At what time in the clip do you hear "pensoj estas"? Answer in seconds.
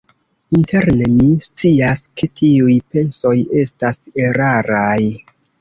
2.97-4.03